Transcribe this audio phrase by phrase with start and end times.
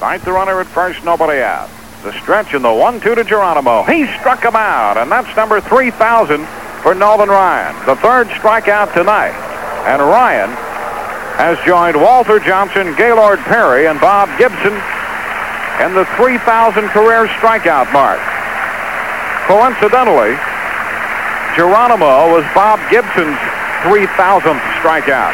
[0.00, 1.70] Ninth, the runner at first, nobody out.
[2.02, 3.82] The stretch and the one-two to Geronimo.
[3.84, 6.44] He struck him out, and that's number 3,000
[6.82, 7.74] for Nolan Ryan.
[7.86, 9.32] The third strikeout tonight.
[9.88, 10.50] And Ryan
[11.40, 14.76] has joined Walter Johnson, Gaylord Perry, and Bob Gibson
[15.80, 16.44] in the 3,000
[16.92, 18.20] career strikeout mark.
[19.48, 20.36] Coincidentally,
[21.56, 23.40] Geronimo was Bob Gibson's
[23.88, 25.32] 3,000th strikeout.